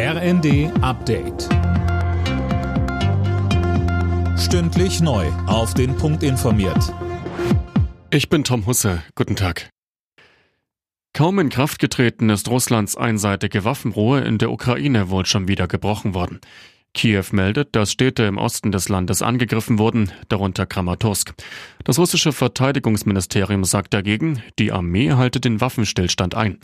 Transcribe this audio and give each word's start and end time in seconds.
RND 0.00 0.70
Update. 0.80 1.48
Stündlich 4.38 5.00
neu. 5.00 5.26
Auf 5.48 5.74
den 5.74 5.96
Punkt 5.96 6.22
informiert. 6.22 6.94
Ich 8.12 8.28
bin 8.28 8.44
Tom 8.44 8.64
Husse. 8.66 9.02
Guten 9.16 9.34
Tag. 9.34 9.70
Kaum 11.14 11.40
in 11.40 11.48
Kraft 11.48 11.80
getreten 11.80 12.30
ist 12.30 12.48
Russlands 12.48 12.96
einseitige 12.96 13.64
Waffenruhe 13.64 14.20
in 14.20 14.38
der 14.38 14.52
Ukraine 14.52 15.10
wohl 15.10 15.26
schon 15.26 15.48
wieder 15.48 15.66
gebrochen 15.66 16.14
worden. 16.14 16.40
Kiew 16.94 17.24
meldet, 17.32 17.74
dass 17.74 17.90
Städte 17.90 18.22
im 18.22 18.38
Osten 18.38 18.70
des 18.70 18.88
Landes 18.88 19.20
angegriffen 19.20 19.80
wurden, 19.80 20.12
darunter 20.28 20.64
Kramatorsk. 20.64 21.34
Das 21.82 21.98
russische 21.98 22.30
Verteidigungsministerium 22.32 23.64
sagt 23.64 23.94
dagegen, 23.94 24.44
die 24.60 24.70
Armee 24.70 25.14
halte 25.14 25.40
den 25.40 25.60
Waffenstillstand 25.60 26.36
ein. 26.36 26.60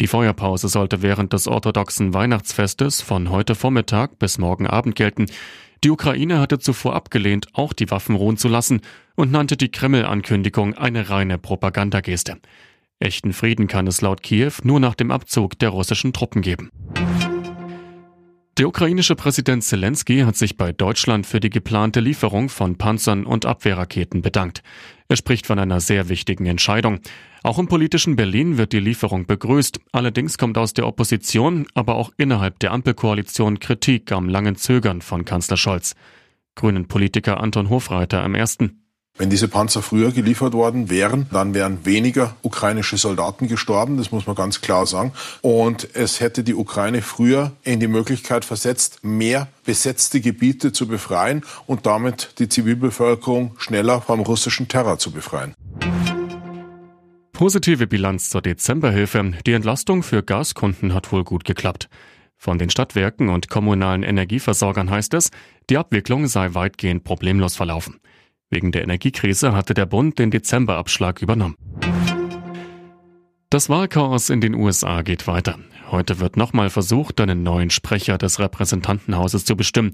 Die 0.00 0.06
Feuerpause 0.06 0.68
sollte 0.68 1.02
während 1.02 1.32
des 1.32 1.48
orthodoxen 1.48 2.14
Weihnachtsfestes 2.14 3.02
von 3.02 3.30
heute 3.30 3.56
Vormittag 3.56 4.18
bis 4.20 4.38
morgen 4.38 4.68
Abend 4.68 4.94
gelten. 4.94 5.26
Die 5.82 5.90
Ukraine 5.90 6.38
hatte 6.38 6.60
zuvor 6.60 6.94
abgelehnt, 6.94 7.48
auch 7.52 7.72
die 7.72 7.90
Waffen 7.90 8.14
ruhen 8.14 8.36
zu 8.36 8.46
lassen 8.46 8.80
und 9.16 9.32
nannte 9.32 9.56
die 9.56 9.70
Kreml-Ankündigung 9.70 10.74
eine 10.74 11.10
reine 11.10 11.36
Propagandageste. 11.38 12.38
Echten 13.00 13.32
Frieden 13.32 13.66
kann 13.66 13.88
es 13.88 14.00
laut 14.00 14.22
Kiew 14.22 14.52
nur 14.62 14.78
nach 14.78 14.94
dem 14.94 15.10
Abzug 15.10 15.58
der 15.58 15.70
russischen 15.70 16.12
Truppen 16.12 16.42
geben. 16.42 16.70
Der 18.58 18.66
ukrainische 18.66 19.14
Präsident 19.14 19.62
Zelensky 19.62 20.22
hat 20.22 20.34
sich 20.34 20.56
bei 20.56 20.72
Deutschland 20.72 21.28
für 21.28 21.38
die 21.38 21.48
geplante 21.48 22.00
Lieferung 22.00 22.48
von 22.48 22.76
Panzern 22.76 23.24
und 23.24 23.46
Abwehrraketen 23.46 24.20
bedankt. 24.20 24.64
Er 25.06 25.16
spricht 25.16 25.46
von 25.46 25.60
einer 25.60 25.78
sehr 25.78 26.08
wichtigen 26.08 26.44
Entscheidung. 26.46 26.98
Auch 27.44 27.60
im 27.60 27.68
politischen 27.68 28.16
Berlin 28.16 28.58
wird 28.58 28.72
die 28.72 28.80
Lieferung 28.80 29.26
begrüßt. 29.26 29.78
Allerdings 29.92 30.38
kommt 30.38 30.58
aus 30.58 30.74
der 30.74 30.88
Opposition, 30.88 31.68
aber 31.74 31.94
auch 31.94 32.10
innerhalb 32.16 32.58
der 32.58 32.72
Ampelkoalition 32.72 33.60
Kritik 33.60 34.10
am 34.10 34.28
langen 34.28 34.56
Zögern 34.56 35.02
von 35.02 35.24
Kanzler 35.24 35.56
Scholz. 35.56 35.94
Grünen 36.56 36.88
Politiker 36.88 37.40
Anton 37.40 37.70
Hofreiter 37.70 38.24
am 38.24 38.34
ersten. 38.34 38.87
Wenn 39.18 39.30
diese 39.30 39.48
Panzer 39.48 39.82
früher 39.82 40.12
geliefert 40.12 40.52
worden 40.52 40.90
wären, 40.90 41.26
dann 41.32 41.52
wären 41.52 41.84
weniger 41.84 42.36
ukrainische 42.42 42.96
Soldaten 42.96 43.48
gestorben, 43.48 43.96
das 43.96 44.12
muss 44.12 44.28
man 44.28 44.36
ganz 44.36 44.60
klar 44.60 44.86
sagen. 44.86 45.12
Und 45.42 45.88
es 45.94 46.20
hätte 46.20 46.44
die 46.44 46.54
Ukraine 46.54 47.02
früher 47.02 47.50
in 47.64 47.80
die 47.80 47.88
Möglichkeit 47.88 48.44
versetzt, 48.44 49.00
mehr 49.02 49.48
besetzte 49.64 50.20
Gebiete 50.20 50.72
zu 50.72 50.86
befreien 50.86 51.42
und 51.66 51.84
damit 51.84 52.34
die 52.38 52.48
Zivilbevölkerung 52.48 53.56
schneller 53.58 54.00
vom 54.00 54.20
russischen 54.20 54.68
Terror 54.68 55.00
zu 55.00 55.10
befreien. 55.10 55.52
Positive 57.32 57.88
Bilanz 57.88 58.30
zur 58.30 58.42
Dezemberhilfe. 58.42 59.32
Die 59.44 59.52
Entlastung 59.52 60.04
für 60.04 60.22
Gaskunden 60.22 60.94
hat 60.94 61.10
wohl 61.10 61.24
gut 61.24 61.44
geklappt. 61.44 61.88
Von 62.36 62.58
den 62.58 62.70
Stadtwerken 62.70 63.30
und 63.30 63.48
kommunalen 63.48 64.04
Energieversorgern 64.04 64.90
heißt 64.90 65.12
es, 65.14 65.30
die 65.70 65.76
Abwicklung 65.76 66.28
sei 66.28 66.54
weitgehend 66.54 67.02
problemlos 67.02 67.56
verlaufen. 67.56 67.98
Wegen 68.50 68.72
der 68.72 68.82
Energiekrise 68.82 69.54
hatte 69.54 69.74
der 69.74 69.86
Bund 69.86 70.18
den 70.18 70.30
Dezemberabschlag 70.30 71.20
übernommen. 71.20 71.56
Das 73.50 73.68
Wahlchaos 73.68 74.30
in 74.30 74.40
den 74.40 74.54
USA 74.54 75.02
geht 75.02 75.26
weiter. 75.26 75.58
Heute 75.90 76.20
wird 76.20 76.36
nochmal 76.36 76.68
versucht, 76.68 77.20
einen 77.20 77.42
neuen 77.42 77.70
Sprecher 77.70 78.18
des 78.18 78.38
Repräsentantenhauses 78.38 79.44
zu 79.44 79.56
bestimmen. 79.56 79.92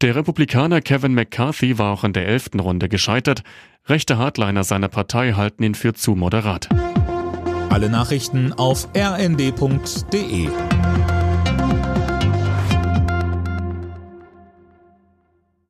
Der 0.00 0.14
Republikaner 0.16 0.80
Kevin 0.80 1.14
McCarthy 1.14 1.78
war 1.78 1.92
auch 1.92 2.04
in 2.04 2.12
der 2.12 2.26
elften 2.26 2.60
Runde 2.60 2.88
gescheitert. 2.88 3.42
Rechte 3.86 4.18
Hardliner 4.18 4.64
seiner 4.64 4.88
Partei 4.88 5.32
halten 5.32 5.62
ihn 5.62 5.74
für 5.74 5.94
zu 5.94 6.14
moderat. 6.14 6.68
Alle 7.70 7.88
Nachrichten 7.88 8.52
auf 8.52 8.88
rnd.de 8.96 10.48